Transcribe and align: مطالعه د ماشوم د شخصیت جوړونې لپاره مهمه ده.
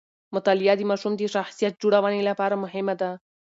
مطالعه 0.35 0.75
د 0.77 0.81
ماشوم 0.89 1.13
د 1.17 1.21
شخصیت 1.35 1.73
جوړونې 1.83 2.21
لپاره 2.29 2.55
مهمه 2.63 2.95
ده. 3.01 3.11